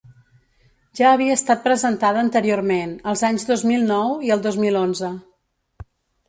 [0.99, 5.13] Ja havia estat presentada anteriorment, els anys dos mil nou i el dos mil onze.